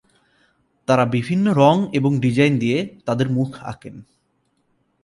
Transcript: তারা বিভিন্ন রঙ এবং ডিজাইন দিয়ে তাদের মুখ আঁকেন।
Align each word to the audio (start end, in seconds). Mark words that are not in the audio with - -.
তারা 0.87 1.05
বিভিন্ন 1.05 1.45
রঙ 1.53 1.75
এবং 1.93 2.11
ডিজাইন 2.19 2.53
দিয়ে 2.59 2.79
তাদের 3.05 3.29
মুখ 3.29 3.49
আঁকেন। 3.61 3.95